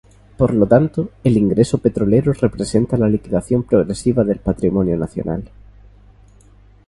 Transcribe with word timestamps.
Por 0.39 0.51
lo 0.55 0.65
tanto, 0.65 1.09
el 1.23 1.37
ingreso 1.37 1.77
petrolero 1.77 2.33
representa 2.33 2.97
la 2.97 3.07
liquidación 3.07 3.61
progresiva 3.61 4.23
del 4.23 4.39
patrimonio 4.39 4.97
nacional. 4.97 5.43